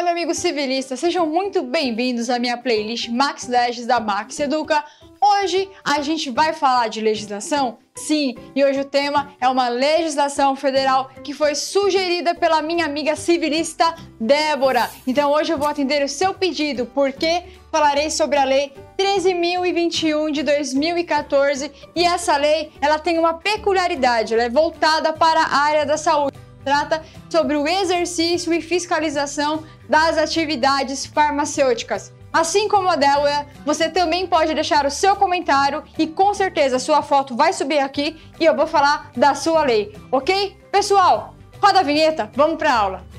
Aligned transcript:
Olá, 0.00 0.06
meu 0.06 0.12
amigo 0.12 0.34
civilista, 0.34 0.96
sejam 0.96 1.26
muito 1.26 1.62
bem-vindos 1.62 2.30
à 2.30 2.38
minha 2.38 2.56
playlist 2.56 3.10
Max 3.10 3.46
Leges 3.46 3.84
da 3.84 4.00
Max 4.00 4.40
Educa. 4.40 4.82
Hoje 5.20 5.68
a 5.84 6.00
gente 6.00 6.30
vai 6.30 6.54
falar 6.54 6.88
de 6.88 7.02
legislação? 7.02 7.76
Sim, 7.94 8.34
e 8.56 8.64
hoje 8.64 8.80
o 8.80 8.84
tema 8.86 9.34
é 9.38 9.46
uma 9.46 9.68
legislação 9.68 10.56
federal 10.56 11.10
que 11.22 11.34
foi 11.34 11.54
sugerida 11.54 12.34
pela 12.34 12.62
minha 12.62 12.86
amiga 12.86 13.14
civilista 13.14 13.94
Débora. 14.18 14.88
Então 15.06 15.30
hoje 15.30 15.52
eu 15.52 15.58
vou 15.58 15.68
atender 15.68 16.02
o 16.02 16.08
seu 16.08 16.32
pedido, 16.32 16.86
porque 16.86 17.42
falarei 17.70 18.08
sobre 18.08 18.38
a 18.38 18.44
lei 18.44 18.72
13.021 18.96 20.30
de 20.30 20.42
2014 20.42 21.70
e 21.94 22.04
essa 22.04 22.38
lei 22.38 22.72
ela 22.80 22.98
tem 22.98 23.18
uma 23.18 23.34
peculiaridade, 23.34 24.32
ela 24.32 24.44
é 24.44 24.48
voltada 24.48 25.12
para 25.12 25.42
a 25.42 25.58
área 25.58 25.84
da 25.84 25.98
saúde 25.98 26.39
trata 26.64 27.02
sobre 27.28 27.56
o 27.56 27.66
exercício 27.66 28.52
e 28.52 28.60
fiscalização 28.60 29.64
das 29.88 30.18
atividades 30.18 31.06
farmacêuticas. 31.06 32.12
Assim 32.32 32.68
como 32.68 32.88
a 32.88 32.94
Delaware, 32.94 33.46
você 33.64 33.88
também 33.88 34.26
pode 34.26 34.54
deixar 34.54 34.86
o 34.86 34.90
seu 34.90 35.16
comentário 35.16 35.82
e 35.98 36.06
com 36.06 36.32
certeza 36.32 36.78
sua 36.78 37.02
foto 37.02 37.34
vai 37.34 37.52
subir 37.52 37.80
aqui 37.80 38.20
e 38.38 38.44
eu 38.44 38.54
vou 38.54 38.68
falar 38.68 39.10
da 39.16 39.34
sua 39.34 39.64
lei, 39.64 39.96
ok? 40.12 40.56
Pessoal, 40.70 41.34
roda 41.60 41.80
a 41.80 41.82
vinheta, 41.82 42.30
vamos 42.34 42.56
para 42.56 42.72
a 42.72 42.76
aula. 42.76 43.10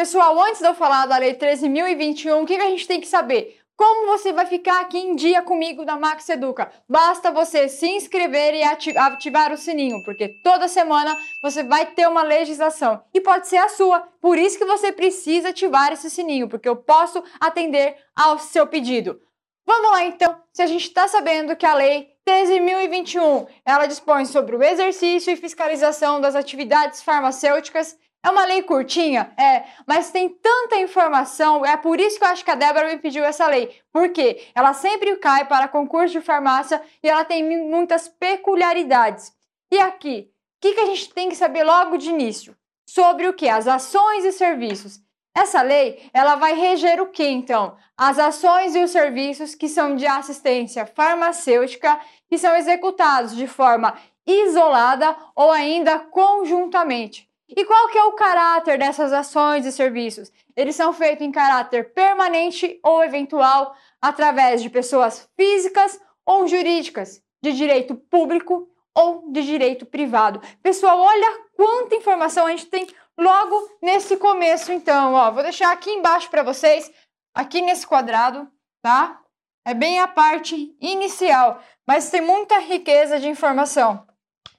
Pessoal, 0.00 0.42
antes 0.44 0.60
de 0.60 0.66
eu 0.66 0.74
falar 0.74 1.04
da 1.04 1.18
Lei 1.18 1.34
13.021, 1.34 2.42
o 2.42 2.46
que, 2.46 2.56
que 2.56 2.62
a 2.62 2.70
gente 2.70 2.86
tem 2.86 3.02
que 3.02 3.06
saber? 3.06 3.59
Como 3.80 4.08
você 4.08 4.30
vai 4.30 4.44
ficar 4.44 4.82
aqui 4.82 4.98
em 4.98 5.16
dia 5.16 5.40
comigo 5.40 5.86
na 5.86 5.98
Max 5.98 6.28
Educa? 6.28 6.70
Basta 6.86 7.32
você 7.32 7.66
se 7.66 7.88
inscrever 7.88 8.52
e 8.52 8.62
ativar 8.62 9.54
o 9.54 9.56
sininho, 9.56 10.04
porque 10.04 10.28
toda 10.44 10.68
semana 10.68 11.16
você 11.42 11.62
vai 11.62 11.86
ter 11.86 12.06
uma 12.06 12.22
legislação 12.22 13.02
e 13.14 13.22
pode 13.22 13.48
ser 13.48 13.56
a 13.56 13.70
sua. 13.70 14.00
Por 14.20 14.36
isso 14.36 14.58
que 14.58 14.66
você 14.66 14.92
precisa 14.92 15.48
ativar 15.48 15.94
esse 15.94 16.10
sininho, 16.10 16.46
porque 16.46 16.68
eu 16.68 16.76
posso 16.76 17.24
atender 17.40 17.96
ao 18.14 18.38
seu 18.38 18.66
pedido. 18.66 19.18
Vamos 19.64 19.90
lá 19.92 20.04
então, 20.04 20.36
se 20.52 20.60
a 20.60 20.66
gente 20.66 20.84
está 20.84 21.08
sabendo 21.08 21.56
que 21.56 21.64
a 21.64 21.72
lei 21.72 22.10
13.021 22.28 23.48
ela 23.64 23.86
dispõe 23.86 24.26
sobre 24.26 24.56
o 24.56 24.62
exercício 24.62 25.32
e 25.32 25.36
fiscalização 25.36 26.20
das 26.20 26.34
atividades 26.34 27.02
farmacêuticas 27.02 27.96
é 28.22 28.30
uma 28.30 28.44
lei 28.44 28.62
curtinha? 28.62 29.32
É, 29.36 29.64
mas 29.86 30.10
tem 30.10 30.28
tanta 30.28 30.76
informação, 30.76 31.64
é 31.64 31.76
por 31.76 31.98
isso 31.98 32.18
que 32.18 32.24
eu 32.24 32.28
acho 32.28 32.44
que 32.44 32.50
a 32.50 32.54
Débora 32.54 32.88
me 32.88 32.98
pediu 32.98 33.24
essa 33.24 33.46
lei. 33.46 33.80
Porque 33.92 34.46
ela 34.54 34.74
sempre 34.74 35.16
cai 35.16 35.46
para 35.46 35.68
concurso 35.68 36.12
de 36.12 36.20
farmácia 36.20 36.82
e 37.02 37.08
ela 37.08 37.24
tem 37.24 37.42
muitas 37.42 38.08
peculiaridades. 38.08 39.32
E 39.70 39.78
aqui, 39.78 40.30
o 40.30 40.60
que, 40.60 40.74
que 40.74 40.80
a 40.80 40.86
gente 40.86 41.14
tem 41.14 41.28
que 41.30 41.36
saber 41.36 41.64
logo 41.64 41.96
de 41.96 42.10
início? 42.10 42.54
Sobre 42.86 43.26
o 43.26 43.32
que? 43.32 43.48
As 43.48 43.66
ações 43.66 44.24
e 44.24 44.32
serviços. 44.32 45.00
Essa 45.34 45.62
lei, 45.62 46.10
ela 46.12 46.34
vai 46.34 46.54
reger 46.54 47.00
o 47.00 47.06
que 47.06 47.24
então? 47.24 47.76
As 47.96 48.18
ações 48.18 48.74
e 48.74 48.82
os 48.82 48.90
serviços 48.90 49.54
que 49.54 49.68
são 49.68 49.94
de 49.94 50.06
assistência 50.06 50.84
farmacêutica 50.84 51.98
que 52.28 52.36
são 52.36 52.54
executados 52.56 53.34
de 53.34 53.46
forma 53.46 53.96
isolada 54.26 55.16
ou 55.34 55.50
ainda 55.50 56.00
conjuntamente. 56.00 57.29
E 57.56 57.64
qual 57.64 57.88
que 57.88 57.98
é 57.98 58.04
o 58.04 58.12
caráter 58.12 58.78
dessas 58.78 59.12
ações 59.12 59.66
e 59.66 59.72
serviços? 59.72 60.30
Eles 60.56 60.76
são 60.76 60.92
feitos 60.92 61.26
em 61.26 61.32
caráter 61.32 61.92
permanente 61.92 62.78
ou 62.82 63.02
eventual 63.02 63.74
através 64.00 64.62
de 64.62 64.70
pessoas 64.70 65.28
físicas 65.36 66.00
ou 66.24 66.46
jurídicas, 66.46 67.22
de 67.42 67.52
direito 67.52 67.94
público 67.94 68.68
ou 68.94 69.30
de 69.32 69.42
direito 69.42 69.84
privado. 69.84 70.40
Pessoal, 70.62 70.98
olha 70.98 71.44
quanta 71.56 71.94
informação 71.94 72.46
a 72.46 72.50
gente 72.50 72.66
tem 72.66 72.86
logo 73.18 73.78
nesse 73.82 74.16
começo, 74.16 74.72
então, 74.72 75.14
ó, 75.14 75.30
vou 75.30 75.42
deixar 75.42 75.72
aqui 75.72 75.90
embaixo 75.90 76.30
para 76.30 76.42
vocês, 76.42 76.90
aqui 77.34 77.60
nesse 77.60 77.86
quadrado, 77.86 78.48
tá? 78.82 79.20
É 79.64 79.74
bem 79.74 80.00
a 80.00 80.08
parte 80.08 80.74
inicial, 80.80 81.60
mas 81.86 82.10
tem 82.10 82.20
muita 82.20 82.58
riqueza 82.58 83.20
de 83.20 83.28
informação. 83.28 84.06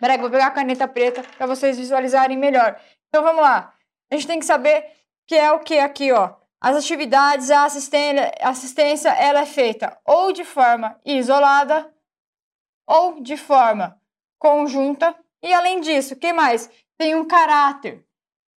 Peraí, 0.01 0.17
vou 0.17 0.31
pegar 0.31 0.47
a 0.47 0.51
caneta 0.51 0.87
preta 0.87 1.21
para 1.37 1.45
vocês 1.45 1.77
visualizarem 1.77 2.35
melhor. 2.35 2.75
Então 3.07 3.23
vamos 3.23 3.43
lá. 3.43 3.71
A 4.09 4.15
gente 4.15 4.25
tem 4.25 4.39
que 4.39 4.45
saber 4.45 4.83
que 5.27 5.35
é 5.35 5.51
o 5.51 5.59
que 5.59 5.77
aqui, 5.77 6.11
ó. 6.11 6.33
As 6.59 6.75
atividades, 6.75 7.51
a 7.51 7.65
assistência, 7.65 8.31
assistência, 8.41 9.09
ela 9.09 9.41
é 9.41 9.45
feita 9.45 9.95
ou 10.03 10.31
de 10.31 10.43
forma 10.43 10.99
isolada 11.05 11.93
ou 12.87 13.21
de 13.21 13.37
forma 13.37 13.95
conjunta. 14.39 15.15
E 15.39 15.53
além 15.53 15.79
disso, 15.79 16.15
o 16.15 16.17
que 16.17 16.33
mais? 16.33 16.67
Tem 16.97 17.13
um 17.13 17.27
caráter. 17.27 18.03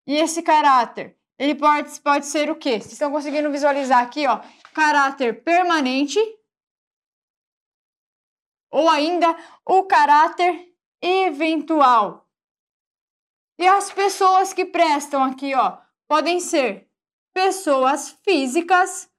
E 0.07 0.17
esse 0.17 0.43
caráter, 0.43 1.15
ele 1.39 1.55
pode, 1.55 2.01
pode 2.01 2.25
ser 2.25 2.51
o 2.51 2.57
quê? 2.57 2.81
Vocês 2.81 2.93
estão 2.93 3.13
conseguindo 3.13 3.51
visualizar 3.51 4.03
aqui, 4.03 4.27
ó. 4.27 4.41
Caráter 4.73 5.45
permanente 5.45 6.19
ou 8.71 8.89
ainda 8.89 9.37
o 9.67 9.83
caráter 9.83 10.74
eventual. 11.05 12.27
E 13.59 13.67
as 13.67 13.93
pessoas 13.93 14.53
que 14.53 14.65
prestam 14.65 15.23
aqui, 15.23 15.55
ó, 15.55 15.79
podem 16.09 16.41
ser 16.41 16.91
pessoas 17.35 18.11
físicas 18.25 19.11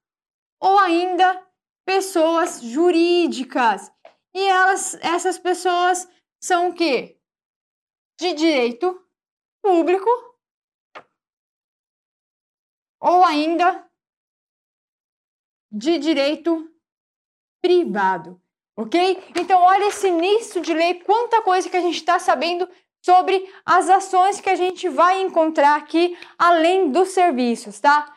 ou 0.59 0.79
ainda 0.79 1.45
pessoas 1.85 2.61
jurídicas. 2.61 3.91
E 4.33 4.39
elas, 4.39 4.95
essas 4.95 5.37
pessoas 5.37 6.09
são 6.41 6.69
o 6.69 6.73
quê? 6.73 7.19
De 8.19 8.33
direito 8.33 9.07
público 9.61 10.09
ou 12.99 13.23
ainda 13.23 13.87
de 15.71 15.99
direito 15.99 16.73
privado 17.61 18.41
ok? 18.77 19.23
Então, 19.35 19.61
olha 19.61 19.87
esse 19.87 20.07
início 20.07 20.61
de 20.61 20.73
lei, 20.73 20.95
quanta 20.95 21.41
coisa 21.41 21.69
que 21.69 21.77
a 21.77 21.81
gente 21.81 21.95
está 21.95 22.19
sabendo 22.19 22.67
sobre 23.03 23.47
as 23.65 23.89
ações 23.89 24.41
que 24.41 24.49
a 24.49 24.55
gente 24.55 24.89
vai 24.89 25.21
encontrar 25.21 25.75
aqui, 25.75 26.17
além 26.37 26.89
dos 26.89 27.09
serviços, 27.09 27.79
tá? 27.79 28.13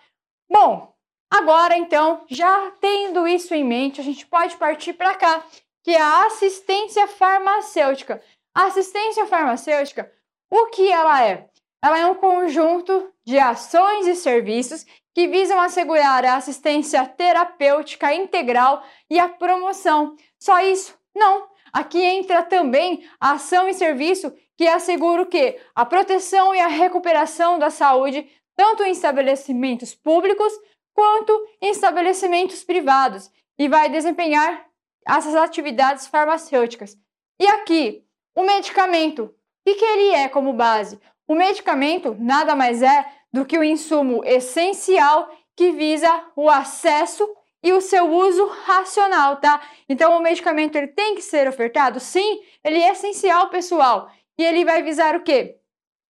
Bom, 0.51 0.95
agora 1.31 1.77
então, 1.77 2.25
já 2.29 2.73
tendo 2.81 3.29
isso 3.29 3.55
em 3.55 3.63
mente, 3.63 4.01
a 4.01 4.05
gente 4.05 4.27
pode 4.27 4.57
partir 4.57 4.95
para 4.95 5.15
cá, 5.15 5.45
que 5.85 5.91
é 5.91 6.01
a 6.01 6.27
assistência 6.27 7.07
farmacêutica. 7.07 8.23
Assistência 8.55 9.27
farmacêutica, 9.27 10.11
o 10.51 10.67
que 10.67 10.91
ela 10.91 11.23
é? 11.23 11.49
Ela 11.85 11.99
é 11.99 12.07
um 12.07 12.15
conjunto 12.15 13.13
de 13.25 13.39
ações 13.39 14.07
e 14.07 14.17
serviços 14.17 14.85
que 15.19 15.27
visam 15.27 15.61
assegurar 15.61 16.25
a 16.25 16.37
assistência 16.37 17.05
terapêutica 17.05 18.15
integral 18.15 18.84
e 19.11 19.19
a 19.19 19.29
promoção 19.29 20.15
só 20.39 20.61
isso? 20.61 20.97
Não. 21.12 21.49
Aqui 21.73 22.01
entra 22.01 22.41
também 22.45 23.05
a 23.19 23.33
ação 23.33 23.69
e 23.69 23.75
serviço 23.75 24.33
que 24.57 24.69
assegura 24.69 25.23
o 25.23 25.27
quê? 25.27 25.61
A 25.75 25.84
proteção 25.84 26.55
e 26.55 26.61
a 26.61 26.69
recuperação 26.69 27.59
da 27.59 27.69
saúde, 27.69 28.31
tanto 28.57 28.84
em 28.84 28.93
estabelecimentos 28.93 29.93
públicos 29.93 30.53
quanto 30.95 31.33
em 31.61 31.71
estabelecimentos 31.71 32.62
privados, 32.62 33.28
e 33.59 33.69
vai 33.69 33.89
desempenhar 33.89 34.69
essas 35.05 35.34
atividades 35.34 36.07
farmacêuticas. 36.07 36.97
E 37.41 37.47
aqui, 37.49 38.05
o 38.37 38.45
medicamento, 38.45 39.25
o 39.25 39.34
que, 39.67 39.75
que 39.75 39.84
ele 39.84 40.15
é 40.15 40.28
como 40.28 40.53
base? 40.53 40.97
O 41.28 41.34
medicamento 41.34 42.16
nada 42.19 42.56
mais 42.56 42.83
é 42.83 43.05
do 43.31 43.44
que 43.44 43.59
o 43.59 43.62
insumo 43.62 44.25
essencial 44.25 45.31
que 45.55 45.72
visa 45.72 46.09
o 46.34 46.49
acesso 46.49 47.28
e 47.62 47.72
o 47.72 47.81
seu 47.83 48.11
uso 48.11 48.47
racional, 48.65 49.37
tá? 49.37 49.61
Então 49.89 50.16
o 50.16 50.22
medicamento 50.22 50.77
ele 50.77 50.89
tem 50.89 51.15
que 51.15 51.22
ser 51.22 51.47
ofertado? 51.47 52.00
Sim, 52.00 52.41
ele 52.65 52.78
é 52.78 52.93
essencial, 52.93 53.51
pessoal. 53.51 54.10
E 54.39 54.45
ele 54.45 54.65
vai 54.65 54.83
visar 54.83 55.16
o 55.16 55.22
quê? 55.22 55.59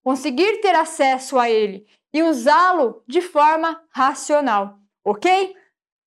Conseguir 0.05 0.61
ter 0.61 0.75
acesso 0.75 1.39
a 1.39 1.51
ele 1.51 1.85
e 2.13 2.23
usá-lo 2.23 3.03
de 3.07 3.21
forma 3.21 3.83
racional, 3.91 4.79
ok? 5.05 5.55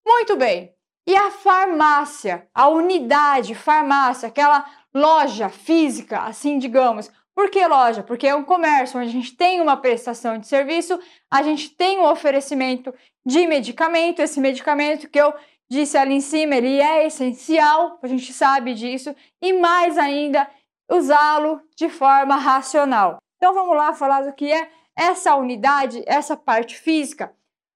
Muito 0.05 0.37
bem. 0.37 0.73
E 1.05 1.15
a 1.15 1.31
farmácia, 1.31 2.47
a 2.53 2.69
unidade 2.69 3.55
farmácia, 3.55 4.29
aquela 4.29 4.65
loja 4.93 5.49
física, 5.49 6.19
assim 6.19 6.57
digamos, 6.57 7.11
por 7.41 7.49
que 7.49 7.65
loja? 7.65 8.03
Porque 8.03 8.27
é 8.27 8.35
um 8.35 8.43
comércio 8.43 8.99
onde 8.99 9.09
a 9.09 9.11
gente 9.11 9.35
tem 9.35 9.59
uma 9.61 9.75
prestação 9.75 10.37
de 10.37 10.45
serviço, 10.45 10.99
a 11.27 11.41
gente 11.41 11.71
tem 11.71 11.97
um 11.97 12.05
oferecimento 12.05 12.93
de 13.25 13.47
medicamento. 13.47 14.21
Esse 14.21 14.39
medicamento 14.39 15.09
que 15.09 15.19
eu 15.19 15.33
disse 15.67 15.97
ali 15.97 16.13
em 16.13 16.21
cima, 16.21 16.53
ele 16.53 16.79
é 16.79 17.07
essencial, 17.07 17.97
a 17.99 18.05
gente 18.05 18.31
sabe 18.31 18.75
disso, 18.75 19.15
e 19.41 19.53
mais 19.53 19.97
ainda, 19.97 20.47
usá-lo 20.87 21.59
de 21.75 21.89
forma 21.89 22.35
racional. 22.35 23.17
Então 23.37 23.55
vamos 23.55 23.75
lá 23.75 23.91
falar 23.91 24.21
do 24.21 24.33
que 24.33 24.51
é 24.51 24.69
essa 24.95 25.35
unidade, 25.35 26.03
essa 26.05 26.37
parte 26.37 26.77
física. 26.77 27.33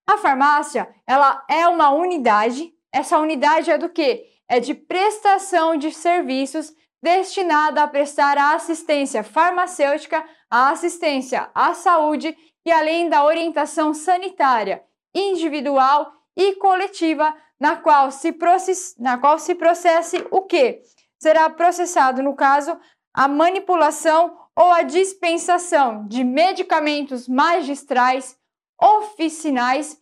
A 0.08 0.20
farmácia, 0.20 0.88
ela 1.08 1.44
é 1.50 1.68
uma 1.68 1.90
unidade. 1.90 2.72
Essa 2.94 3.18
unidade 3.18 3.72
é 3.72 3.80
do 3.80 3.90
que? 3.90 4.28
É 4.48 4.60
de 4.60 4.76
prestação 4.76 5.76
de 5.76 5.92
serviços 5.92 6.72
destinada 7.02 7.84
a 7.84 7.88
prestar 7.88 8.38
assistência 8.38 9.24
farmacêutica, 9.24 10.24
a 10.50 10.70
assistência 10.70 11.50
à 11.54 11.74
saúde 11.74 12.36
e 12.66 12.72
além 12.72 13.10
da 13.10 13.24
orientação 13.24 13.94
sanitária 13.94 14.84
individual 15.14 16.12
e 16.36 16.56
coletiva, 16.56 17.36
na 17.60 17.78
qual 17.78 18.12
se, 18.12 18.32
process... 18.34 18.96
na 19.00 19.18
qual 19.18 19.40
se 19.40 19.56
processe 19.56 20.26
o 20.30 20.42
que? 20.42 20.82
Será 21.18 21.50
processado, 21.50 22.22
no 22.22 22.36
caso, 22.36 22.78
a 23.14 23.28
manipulação 23.28 24.38
ou 24.56 24.72
a 24.72 24.82
dispensação 24.82 26.06
de 26.08 26.24
medicamentos 26.24 27.28
magistrais, 27.28 28.38
oficinais, 28.82 29.98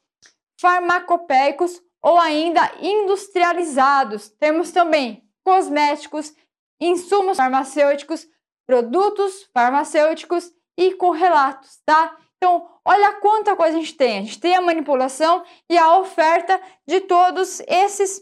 farmacopéicos 0.60 1.82
ou 2.02 2.20
ainda 2.20 2.72
industrializados. 2.82 4.30
Temos 4.30 4.72
também 4.72 5.24
cosméticos, 5.44 6.34
insumos 6.80 7.38
farmacêuticos, 7.38 8.28
produtos 8.66 9.50
farmacêuticos 9.54 10.52
e 10.78 10.94
correlatos, 10.94 11.80
tá? 11.86 12.18
Então, 12.38 12.70
olha 12.84 13.14
quanta 13.22 13.56
coisa 13.56 13.78
a 13.78 13.80
gente 13.80 13.96
tem. 13.96 14.20
A 14.20 14.22
gente 14.22 14.40
tem 14.40 14.56
a 14.56 14.62
manipulação 14.62 15.44
e 15.70 15.78
a 15.78 15.98
oferta 15.98 16.60
de 16.86 17.02
todos 17.02 17.62
esses 17.68 18.22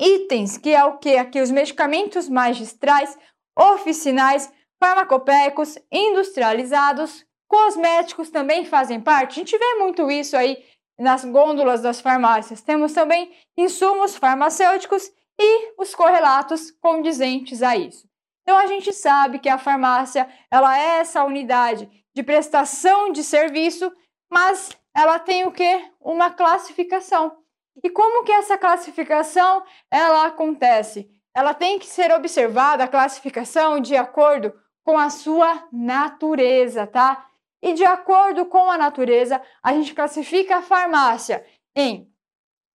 itens, 0.00 0.56
que 0.56 0.70
é 0.74 0.84
o 0.84 0.98
que? 0.98 1.16
Aqui 1.16 1.40
os 1.40 1.50
medicamentos 1.50 2.28
magistrais, 2.28 3.16
oficinais, 3.58 4.50
farmacopéicos, 4.82 5.78
industrializados, 5.90 7.24
cosméticos 7.46 8.30
também 8.30 8.64
fazem 8.64 9.00
parte. 9.00 9.32
A 9.32 9.44
gente 9.44 9.58
vê 9.58 9.74
muito 9.74 10.10
isso 10.10 10.36
aí 10.36 10.64
nas 10.98 11.24
gôndolas 11.24 11.82
das 11.82 12.00
farmácias. 12.00 12.62
Temos 12.62 12.92
também 12.92 13.30
insumos 13.56 14.16
farmacêuticos 14.16 15.10
e 15.42 15.74
os 15.76 15.92
correlatos 15.92 16.70
condizentes 16.70 17.62
a 17.62 17.76
isso. 17.76 18.08
Então 18.42 18.56
a 18.56 18.66
gente 18.66 18.92
sabe 18.92 19.40
que 19.40 19.48
a 19.48 19.58
farmácia, 19.58 20.28
ela 20.50 20.78
é 20.78 21.00
essa 21.00 21.24
unidade 21.24 21.90
de 22.14 22.22
prestação 22.22 23.10
de 23.10 23.24
serviço, 23.24 23.92
mas 24.30 24.70
ela 24.94 25.18
tem 25.18 25.44
o 25.44 25.52
que? 25.52 25.90
Uma 26.00 26.30
classificação. 26.30 27.36
E 27.82 27.90
como 27.90 28.24
que 28.24 28.32
essa 28.32 28.56
classificação 28.56 29.64
ela 29.90 30.26
acontece? 30.26 31.10
Ela 31.34 31.54
tem 31.54 31.78
que 31.78 31.86
ser 31.86 32.12
observada 32.12 32.84
a 32.84 32.88
classificação 32.88 33.80
de 33.80 33.96
acordo 33.96 34.52
com 34.84 34.98
a 34.98 35.10
sua 35.10 35.66
natureza, 35.72 36.86
tá? 36.86 37.26
E 37.60 37.72
de 37.72 37.84
acordo 37.84 38.46
com 38.46 38.70
a 38.70 38.76
natureza, 38.76 39.42
a 39.62 39.72
gente 39.72 39.94
classifica 39.94 40.56
a 40.56 40.62
farmácia 40.62 41.44
em 41.74 42.12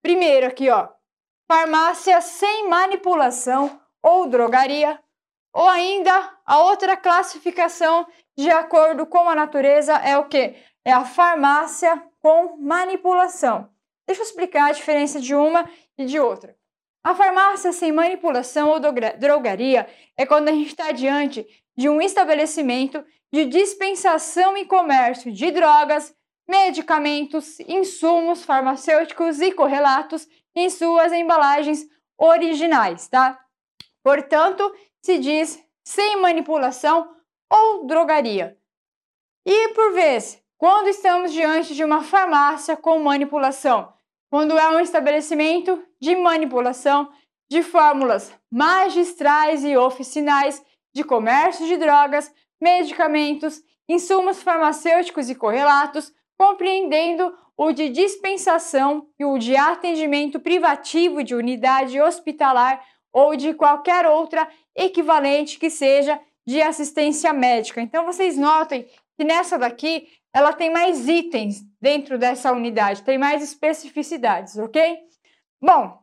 primeiro 0.02 0.48
aqui, 0.48 0.70
ó, 0.70 0.90
farmácia 1.48 2.20
sem 2.20 2.68
manipulação 2.68 3.80
ou 4.04 4.28
drogaria, 4.28 5.00
ou 5.54 5.68
ainda 5.68 6.38
a 6.46 6.60
outra 6.60 6.96
classificação 6.98 8.06
de 8.38 8.50
acordo 8.50 9.06
com 9.06 9.30
a 9.30 9.36
natureza 9.36 9.94
é 9.94 10.18
o 10.18 10.26
que? 10.26 10.56
É 10.86 10.92
a 10.92 11.06
farmácia 11.06 12.04
com 12.20 12.58
manipulação. 12.58 13.70
Deixa 14.06 14.22
eu 14.22 14.26
explicar 14.26 14.70
a 14.70 14.74
diferença 14.74 15.20
de 15.20 15.34
uma 15.34 15.70
e 15.98 16.06
de 16.06 16.20
outra. 16.20 16.56
A 17.04 17.16
farmácia 17.16 17.72
sem 17.72 17.92
manipulação 17.92 18.70
ou 18.70 18.80
drogaria 18.80 19.88
é 20.18 20.26
quando 20.26 20.50
a 20.50 20.52
gente 20.52 20.68
está 20.68 20.92
diante 20.92 21.48
de 21.76 21.88
um 21.88 22.02
estabelecimento 22.02 23.04
de 23.32 23.46
dispensação 23.46 24.58
e 24.58 24.66
comércio 24.66 25.32
de 25.32 25.52
drogas, 25.52 26.14
medicamentos, 26.48 27.60
insumos 27.62 28.44
farmacêuticos 28.44 29.40
e 29.40 29.52
correlatos 29.52 30.28
em 30.56 30.70
suas 30.70 31.12
embalagens 31.12 31.86
originais, 32.18 33.08
tá? 33.08 33.40
Portanto, 34.04 34.74
se 35.02 35.20
diz 35.20 35.62
sem 35.84 36.18
manipulação 36.18 37.16
ou 37.52 37.86
drogaria. 37.86 38.58
E 39.46 39.70
por 39.70 39.94
vez, 39.94 40.42
quando 40.58 40.88
estamos 40.88 41.32
diante 41.32 41.76
de 41.76 41.84
uma 41.84 42.04
farmácia 42.04 42.76
com 42.76 43.00
manipulação, 43.00 43.94
quando 44.30 44.58
é 44.58 44.70
um 44.70 44.80
estabelecimento 44.80 45.82
de 46.02 46.16
manipulação 46.16 47.10
de 47.50 47.64
fórmulas 47.64 48.34
magistrais 48.52 49.64
e 49.64 49.78
oficinais 49.78 50.62
de 50.94 51.04
comércio 51.04 51.66
de 51.66 51.78
drogas, 51.78 52.34
medicamentos, 52.60 53.62
insumos 53.88 54.42
farmacêuticos 54.42 55.30
e 55.30 55.36
correlatos, 55.36 56.12
compreendendo 56.38 57.34
o 57.58 57.72
de 57.72 57.90
dispensação 57.90 59.08
e 59.20 59.26
o 59.26 59.38
de 59.38 59.56
atendimento 59.56 60.40
privativo 60.40 61.24
de 61.24 61.34
unidade 61.34 62.00
hospitalar 62.00 62.84
ou 63.12 63.36
de 63.36 63.54
qualquer 63.54 64.06
outra 64.06 64.48
equivalente 64.76 65.58
que 65.58 65.70
seja 65.70 66.20
de 66.46 66.62
assistência 66.62 67.34
médica. 67.34 67.82
Então 67.82 68.06
vocês 68.06 68.38
notem 68.38 68.88
que 69.18 69.24
nessa 69.24 69.58
daqui 69.58 70.08
ela 70.34 70.54
tem 70.54 70.72
mais 70.72 71.08
itens 71.08 71.64
dentro 71.82 72.20
dessa 72.20 72.52
unidade, 72.52 73.02
tem 73.02 73.18
mais 73.18 73.42
especificidades, 73.42 74.56
ok? 74.58 75.00
Bom, 75.60 76.00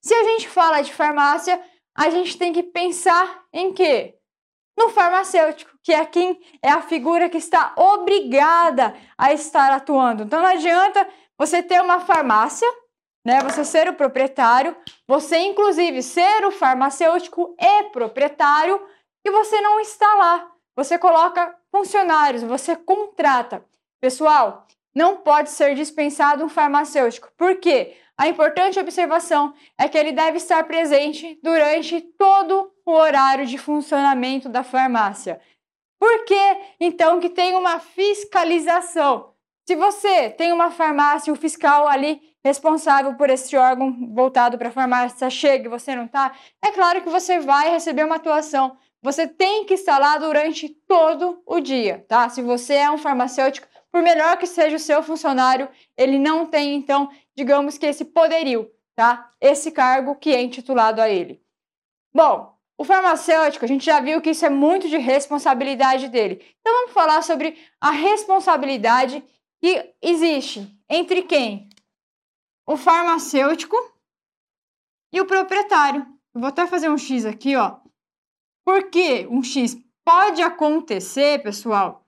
se 0.00 0.14
a 0.14 0.24
gente 0.24 0.48
fala 0.48 0.80
de 0.80 0.92
farmácia, 0.94 1.62
a 1.94 2.08
gente 2.08 2.38
tem 2.38 2.54
que 2.54 2.62
pensar 2.62 3.44
em 3.52 3.72
quê? 3.74 4.16
No 4.78 4.88
farmacêutico, 4.88 5.69
que 5.82 5.92
é 5.92 6.04
quem 6.04 6.40
é 6.62 6.70
a 6.70 6.82
figura 6.82 7.28
que 7.28 7.38
está 7.38 7.72
obrigada 7.76 8.94
a 9.16 9.32
estar 9.32 9.72
atuando. 9.72 10.24
Então 10.24 10.40
não 10.40 10.48
adianta 10.48 11.06
você 11.38 11.62
ter 11.62 11.80
uma 11.80 12.00
farmácia, 12.00 12.68
né? 13.24 13.40
Você 13.42 13.64
ser 13.64 13.88
o 13.88 13.94
proprietário, 13.94 14.76
você 15.06 15.38
inclusive 15.38 16.02
ser 16.02 16.44
o 16.44 16.50
farmacêutico 16.50 17.54
e 17.58 17.84
proprietário 17.84 18.80
e 19.24 19.30
você 19.30 19.60
não 19.60 19.80
está 19.80 20.14
lá. 20.16 20.50
Você 20.76 20.98
coloca 20.98 21.54
funcionários, 21.70 22.42
você 22.42 22.74
contrata. 22.76 23.64
Pessoal, 24.00 24.66
não 24.94 25.18
pode 25.18 25.50
ser 25.50 25.74
dispensado 25.74 26.44
um 26.44 26.48
farmacêutico. 26.48 27.30
Por 27.36 27.56
quê? 27.56 27.96
A 28.16 28.28
importante 28.28 28.78
observação 28.78 29.54
é 29.78 29.88
que 29.88 29.96
ele 29.96 30.12
deve 30.12 30.36
estar 30.36 30.62
presente 30.64 31.38
durante 31.42 32.00
todo 32.18 32.70
o 32.84 32.92
horário 32.92 33.46
de 33.46 33.56
funcionamento 33.56 34.48
da 34.48 34.62
farmácia. 34.62 35.40
Por 36.00 36.24
que 36.24 36.56
então 36.80 37.20
que 37.20 37.28
tem 37.28 37.54
uma 37.54 37.78
fiscalização? 37.78 39.34
Se 39.68 39.76
você 39.76 40.30
tem 40.30 40.50
uma 40.50 40.70
farmácia, 40.70 41.30
o 41.30 41.36
fiscal 41.36 41.86
ali 41.86 42.22
responsável 42.42 43.14
por 43.16 43.28
esse 43.28 43.54
órgão 43.54 44.10
voltado 44.14 44.56
para 44.56 44.70
a 44.70 44.72
farmácia 44.72 45.28
chega 45.28 45.66
e 45.66 45.68
você 45.68 45.94
não 45.94 46.06
está, 46.06 46.32
é 46.64 46.72
claro 46.72 47.02
que 47.02 47.10
você 47.10 47.38
vai 47.38 47.70
receber 47.70 48.02
uma 48.04 48.16
atuação. 48.16 48.78
Você 49.02 49.28
tem 49.28 49.66
que 49.66 49.74
estar 49.74 49.98
lá 49.98 50.16
durante 50.16 50.70
todo 50.70 51.42
o 51.44 51.60
dia, 51.60 52.02
tá? 52.08 52.30
Se 52.30 52.40
você 52.40 52.74
é 52.76 52.90
um 52.90 52.96
farmacêutico, 52.98 53.68
por 53.92 54.02
melhor 54.02 54.38
que 54.38 54.46
seja 54.46 54.76
o 54.76 54.80
seu 54.80 55.02
funcionário, 55.02 55.68
ele 55.98 56.18
não 56.18 56.46
tem, 56.46 56.76
então, 56.76 57.10
digamos 57.36 57.76
que 57.76 57.84
esse 57.84 58.06
poderio, 58.06 58.70
tá? 58.96 59.30
Esse 59.38 59.70
cargo 59.70 60.14
que 60.16 60.34
é 60.34 60.40
intitulado 60.40 61.00
a 61.00 61.10
ele. 61.10 61.42
Bom, 62.12 62.49
o 62.80 62.84
farmacêutico, 62.84 63.62
a 63.62 63.68
gente 63.68 63.84
já 63.84 64.00
viu 64.00 64.22
que 64.22 64.30
isso 64.30 64.46
é 64.46 64.48
muito 64.48 64.88
de 64.88 64.96
responsabilidade 64.96 66.08
dele. 66.08 66.42
Então 66.60 66.72
vamos 66.72 66.92
falar 66.92 67.20
sobre 67.20 67.58
a 67.78 67.90
responsabilidade 67.90 69.22
que 69.60 69.94
existe 70.00 70.66
entre 70.88 71.24
quem? 71.24 71.68
O 72.66 72.78
farmacêutico 72.78 73.76
e 75.12 75.20
o 75.20 75.26
proprietário. 75.26 76.06
Eu 76.34 76.40
vou 76.40 76.48
até 76.48 76.66
fazer 76.66 76.88
um 76.88 76.96
X 76.96 77.26
aqui, 77.26 77.54
ó. 77.54 77.80
Porque 78.64 79.26
um 79.30 79.42
X 79.42 79.76
pode 80.02 80.40
acontecer, 80.40 81.42
pessoal, 81.42 82.06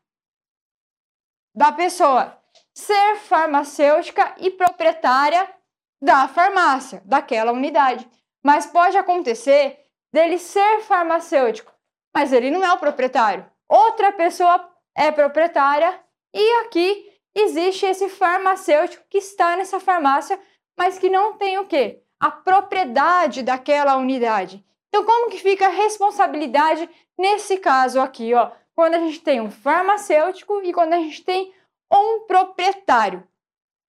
da 1.55 1.71
pessoa 1.71 2.43
ser 2.73 3.17
farmacêutica 3.17 4.35
e 4.39 4.51
proprietária 4.51 5.55
da 6.01 6.27
farmácia, 6.29 7.03
daquela 7.05 7.53
unidade. 7.53 8.09
Mas 8.43 8.65
pode 8.65 8.97
acontecer 8.97 9.82
dele 10.13 10.39
ser 10.39 10.81
farmacêutico, 10.83 11.73
mas 12.15 12.33
ele 12.33 12.51
não 12.51 12.65
é 12.65 12.73
o 12.73 12.79
proprietário. 12.79 13.47
Outra 13.69 14.13
pessoa 14.13 14.71
é 14.95 15.11
proprietária 15.11 15.99
e 16.35 16.61
aqui 16.61 17.11
existe 17.35 17.87
esse 17.87 18.09
farmacêutico 18.09 19.05
que 19.09 19.19
está 19.19 19.57
nessa 19.57 19.81
farmácia, 19.81 20.39
mas 20.77 20.99
que 20.99 21.09
não 21.09 21.35
tem 21.35 21.59
o 21.59 21.67
quê? 21.67 22.03
A 22.21 22.31
propriedade 22.31 23.43
daquela 23.43 23.97
unidade. 23.97 24.65
Então, 24.89 25.05
como 25.05 25.31
que 25.31 25.39
fica 25.39 25.67
a 25.67 25.71
responsabilidade 25.71 26.89
nesse 27.19 27.57
caso 27.57 28.01
aqui, 28.01 28.35
ó? 28.35 28.51
Quando 28.75 28.95
a 28.95 28.99
gente 28.99 29.21
tem 29.21 29.41
um 29.41 29.51
farmacêutico 29.51 30.61
e 30.63 30.73
quando 30.73 30.93
a 30.93 30.99
gente 30.99 31.25
tem 31.25 31.53
um 31.91 32.27
proprietário, 32.27 33.27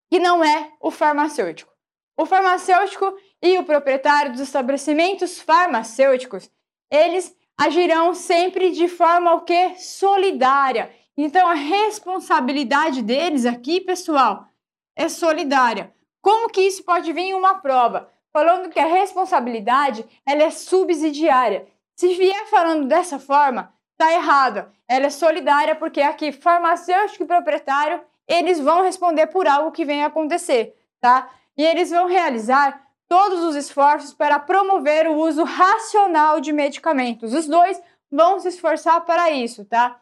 que 0.10 0.20
não 0.20 0.44
é 0.44 0.72
o 0.80 0.92
farmacêutico. 0.92 1.74
O 2.16 2.26
farmacêutico 2.26 3.18
e 3.44 3.58
o 3.58 3.66
proprietário 3.66 4.32
dos 4.32 4.40
estabelecimentos 4.40 5.42
farmacêuticos, 5.42 6.50
eles 6.90 7.36
agirão 7.58 8.14
sempre 8.14 8.72
de 8.72 8.88
forma 8.88 9.34
o 9.34 9.42
que 9.42 9.76
solidária. 9.76 10.90
Então 11.18 11.46
a 11.46 11.54
responsabilidade 11.54 13.02
deles 13.02 13.46
aqui, 13.46 13.82
pessoal, 13.82 14.48
é 14.96 15.10
solidária. 15.10 15.94
Como 16.22 16.50
que 16.50 16.62
isso 16.62 16.84
pode 16.86 17.12
vir 17.12 17.24
em 17.24 17.34
uma 17.34 17.56
prova? 17.56 18.10
Falando 18.32 18.70
que 18.70 18.80
a 18.80 18.86
responsabilidade 18.86 20.06
ela 20.26 20.44
é 20.44 20.50
subsidiária. 20.50 21.68
Se 21.98 22.16
vier 22.16 22.48
falando 22.48 22.88
dessa 22.88 23.20
forma, 23.20 23.74
tá 23.98 24.12
errado. 24.14 24.72
Ela 24.88 25.08
é 25.08 25.10
solidária 25.10 25.76
porque 25.76 26.02
aqui 26.02 26.32
farmacêutico 26.32 27.24
e 27.24 27.28
proprietário, 27.28 28.02
eles 28.26 28.60
vão 28.60 28.84
responder 28.84 29.28
por 29.28 29.48
algo 29.48 29.72
que 29.72 29.84
vem 29.84 30.04
acontecer, 30.04 30.74
tá? 31.02 31.30
E 31.58 31.64
eles 31.64 31.90
vão 31.92 32.08
realizar 32.08 32.84
todos 33.08 33.44
os 33.44 33.56
esforços 33.56 34.14
para 34.14 34.40
promover 34.40 35.08
o 35.08 35.16
uso 35.16 35.44
racional 35.44 36.40
de 36.40 36.52
medicamentos. 36.52 37.34
Os 37.34 37.48
dois 37.48 37.82
vão 38.12 38.40
se 38.40 38.48
esforçar 38.48 39.02
para 39.06 39.32
isso, 39.32 39.66
tá? 39.66 40.00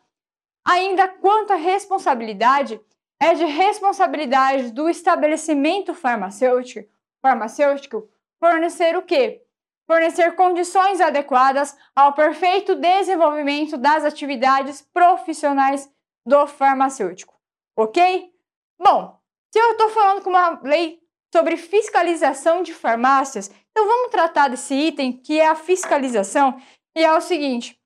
Ainda 0.65 1.08
quanto 1.08 1.53
à 1.53 1.55
responsabilidade, 1.55 2.79
é 3.20 3.34
de 3.34 3.46
responsabilidade 3.46 4.72
do 4.72 4.89
estabelecimento 4.89 5.93
farmacêutico, 5.93 6.89
farmacêutico 7.22 8.10
fornecer 8.39 8.98
o 8.98 9.03
quê? 9.03 9.43
Fornecer 9.88 10.36
condições 10.36 11.00
adequadas 11.00 11.77
ao 11.96 12.13
perfeito 12.13 12.75
desenvolvimento 12.75 13.77
das 13.77 14.03
atividades 14.03 14.81
profissionais 14.93 15.91
do 16.25 16.48
farmacêutico, 16.48 17.39
ok? 17.75 18.31
Bom, 18.79 19.20
se 19.51 19.60
eu 19.60 19.72
estou 19.72 19.89
falando 19.89 20.24
com 20.24 20.29
uma 20.29 20.60
lei 20.63 21.00
sobre 21.33 21.57
fiscalização 21.57 22.61
de 22.61 22.73
farmácias. 22.73 23.50
Então 23.71 23.88
vamos 23.88 24.11
tratar 24.11 24.50
desse 24.50 24.73
item 24.73 25.13
que 25.13 25.39
é 25.39 25.47
a 25.47 25.55
fiscalização 25.55 26.61
e 26.95 27.03
é 27.03 27.13
o 27.13 27.21
seguinte: 27.21 27.79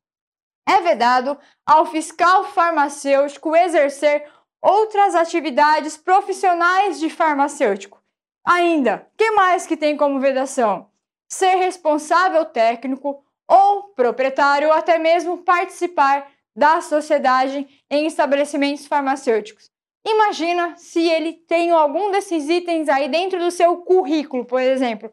é 0.67 0.81
vedado 0.81 1.37
ao 1.65 1.85
fiscal 1.85 2.43
farmacêutico 2.45 3.55
exercer 3.55 4.27
outras 4.61 5.13
atividades 5.13 5.95
profissionais 5.95 6.99
de 6.99 7.09
farmacêutico. 7.09 8.01
Ainda, 8.43 9.07
que 9.17 9.31
mais 9.31 9.65
que 9.65 9.77
tem 9.77 9.95
como 9.95 10.19
vedação? 10.19 10.89
Ser 11.27 11.55
responsável 11.55 12.45
técnico 12.45 13.23
ou 13.47 13.83
proprietário, 13.89 14.69
ou 14.69 14.73
até 14.73 14.97
mesmo 14.97 15.39
participar 15.39 16.27
da 16.55 16.81
sociedade 16.81 17.67
em 17.89 18.07
estabelecimentos 18.07 18.87
farmacêuticos. 18.87 19.69
Imagina 20.05 20.75
se 20.77 21.01
ele 21.09 21.33
tem 21.33 21.71
algum 21.71 22.11
desses 22.11 22.47
itens 22.47 22.87
aí 22.87 23.09
dentro 23.09 23.39
do 23.39 23.49
seu 23.49 23.77
currículo, 23.77 24.45
por 24.45 24.61
exemplo. 24.61 25.11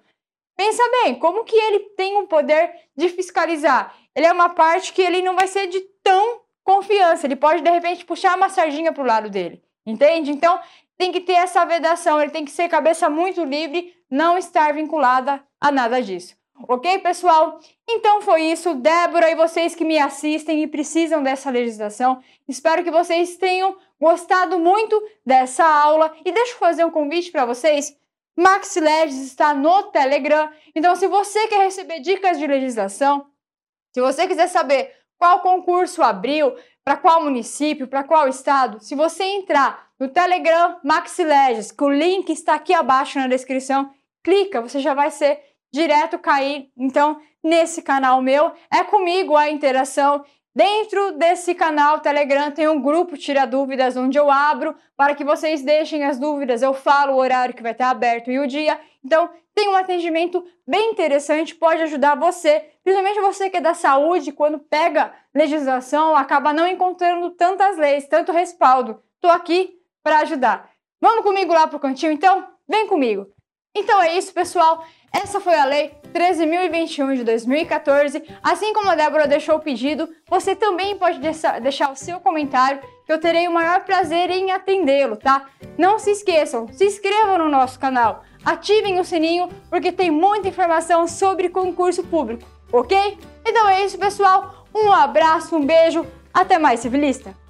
Pensa 0.55 0.83
bem, 1.03 1.15
como 1.15 1.45
que 1.45 1.57
ele 1.57 1.81
tem 1.97 2.19
o 2.19 2.27
poder 2.27 2.71
de 2.95 3.09
fiscalizar? 3.09 3.97
Ele 4.15 4.27
é 4.27 4.33
uma 4.33 4.51
parte 4.51 4.93
que 4.93 5.01
ele 5.01 5.23
não 5.23 5.35
vai 5.35 5.47
ser 5.47 5.67
de 5.67 5.81
tão 6.03 6.43
confiança, 6.63 7.27
ele 7.27 7.37
pode 7.37 7.63
de 7.63 7.71
repente 7.71 8.05
puxar 8.05 8.37
uma 8.37 8.49
sardinha 8.49 8.93
para 8.93 9.03
o 9.03 9.07
lado 9.07 9.31
dele, 9.31 9.63
entende? 9.85 10.31
Então 10.31 10.61
tem 10.97 11.11
que 11.11 11.21
ter 11.21 11.33
essa 11.33 11.65
vedação, 11.65 12.21
ele 12.21 12.31
tem 12.31 12.45
que 12.45 12.51
ser 12.51 12.69
cabeça 12.69 13.09
muito 13.09 13.43
livre, 13.43 13.93
não 14.11 14.37
estar 14.37 14.73
vinculada 14.75 15.43
a 15.61 15.73
nada 15.73 16.01
disso. 16.01 16.37
Ok, 16.69 16.99
pessoal? 16.99 17.59
Então 17.89 18.23
foi 18.23 18.43
isso. 18.43 18.75
Débora 18.75 19.31
e 19.31 19.35
vocês 19.35 19.75
que 19.75 19.85
me 19.85 19.99
assistem 19.99 20.63
e 20.63 20.67
precisam 20.67 21.23
dessa 21.23 21.51
legislação, 21.51 22.23
espero 22.49 22.85
que 22.85 22.91
vocês 22.91 23.37
tenham 23.37 23.77
gostado 24.01 24.59
muito 24.59 25.01
dessa 25.25 25.65
aula. 25.65 26.15
E 26.25 26.33
deixa 26.33 26.53
eu 26.53 26.59
fazer 26.59 26.85
um 26.85 26.91
convite 26.91 27.31
para 27.31 27.45
vocês. 27.45 27.97
Max 28.37 28.77
Legis 28.77 29.23
está 29.23 29.53
no 29.53 29.85
Telegram. 29.85 30.51
Então, 30.75 30.97
se 30.97 31.07
você 31.07 31.49
quer 31.49 31.65
receber 31.65 32.01
dicas 32.01 32.39
de 32.39 32.47
legislação, 32.47 33.27
se 33.93 34.01
você 34.01 34.27
quiser 34.27 34.49
saber 34.49 34.95
qual 35.19 35.41
concurso 35.41 36.03
abriu, 36.03 36.55
para 36.85 36.97
qual 36.97 37.23
município, 37.23 37.87
para 37.87 38.03
qual 38.03 38.27
estado, 38.29 38.81
se 38.81 38.95
você 38.95 39.23
entrar 39.23 39.89
no 39.99 40.09
Telegram 40.09 40.79
Max 40.83 41.19
Legis, 41.19 41.71
que 41.71 41.85
o 41.85 41.91
link 41.91 42.31
está 42.31 42.55
aqui 42.55 42.75
abaixo 42.75 43.19
na 43.19 43.29
descrição, 43.29 43.93
clica, 44.25 44.61
você 44.61 44.81
já 44.81 44.95
vai 44.95 45.11
ser 45.11 45.52
direto 45.73 46.19
cair, 46.19 46.71
então, 46.77 47.21
nesse 47.43 47.83
canal 47.83 48.21
meu. 48.21 48.53
É 48.71 48.85
comigo 48.85 49.37
a 49.37 49.51
interação. 49.51 50.25
Dentro 50.55 51.13
desse 51.13 51.55
canal 51.55 52.01
Telegram 52.01 52.51
tem 52.51 52.69
um 52.69 52.81
grupo 52.81 53.17
Tira 53.17 53.47
Dúvidas, 53.47 53.97
onde 53.97 54.19
eu 54.19 54.31
abro 54.31 54.77
para 54.95 55.15
que 55.15 55.25
vocês 55.25 55.63
deixem 55.63 56.05
as 56.05 56.19
dúvidas. 56.19 56.61
Eu 56.61 56.75
falo 56.75 57.15
o 57.15 57.17
horário 57.17 57.55
que 57.55 57.63
vai 57.63 57.73
estar 57.73 57.89
aberto 57.89 58.31
e 58.31 58.39
o 58.39 58.47
dia. 58.47 58.79
Então, 59.03 59.31
tem 59.55 59.69
um 59.69 59.77
atendimento 59.77 60.45
bem 60.67 60.91
interessante, 60.91 61.55
pode 61.55 61.83
ajudar 61.83 62.15
você, 62.15 62.71
principalmente 62.83 63.21
você 63.21 63.51
que 63.51 63.57
é 63.57 63.61
da 63.61 63.75
saúde, 63.75 64.33
quando 64.33 64.59
pega 64.59 65.13
legislação, 65.35 66.17
acaba 66.17 66.53
não 66.53 66.67
encontrando 66.67 67.31
tantas 67.31 67.77
leis, 67.77 68.07
tanto 68.07 68.33
respaldo. 68.33 69.03
Estou 69.15 69.31
aqui 69.31 69.79
para 70.03 70.19
ajudar. 70.21 70.71
Vamos 71.01 71.25
comigo 71.25 71.53
lá 71.53 71.67
para 71.67 71.77
o 71.77 71.81
cantinho, 71.81 72.13
então? 72.13 72.47
Vem 72.69 72.87
comigo! 72.87 73.27
Então 73.75 74.03
é 74.03 74.17
isso, 74.17 74.33
pessoal. 74.35 74.85
Essa 75.13 75.41
foi 75.41 75.55
a 75.55 75.65
Lei 75.65 75.93
13.021 76.15 77.17
de 77.17 77.25
2014. 77.25 78.23
Assim 78.43 78.73
como 78.73 78.91
a 78.91 78.95
Débora 78.95 79.29
deixou 79.29 79.57
o 79.57 79.61
pedido, 79.61 80.09
você 80.29 80.57
também 80.57 80.97
pode 80.97 81.21
deixar 81.21 81.93
o 81.93 81.97
seu 81.97 82.19
comentário, 82.19 82.81
que 83.05 83.13
eu 83.13 83.21
terei 83.21 83.47
o 83.47 83.53
maior 83.53 83.85
prazer 83.85 84.31
em 84.31 84.51
atendê-lo, 84.51 85.17
tá? 85.17 85.47
Não 85.77 85.99
se 85.99 86.11
esqueçam, 86.11 86.67
se 86.73 86.87
inscrevam 86.87 87.39
no 87.39 87.49
nosso 87.49 87.79
canal, 87.79 88.23
ativem 88.45 88.99
o 88.99 89.05
sininho, 89.05 89.49
porque 89.69 89.93
tem 89.93 90.11
muita 90.11 90.49
informação 90.49 91.07
sobre 91.07 91.49
concurso 91.49 92.03
público, 92.05 92.45
ok? 92.73 93.19
Então 93.45 93.69
é 93.69 93.85
isso, 93.85 93.99
pessoal. 93.99 94.67
Um 94.75 94.91
abraço, 94.91 95.57
um 95.57 95.67
beijo, 95.67 96.07
até 96.33 96.59
mais, 96.59 96.81
civilista! 96.81 97.42